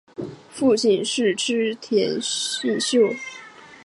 [0.49, 3.13] 父亲是织田信秀。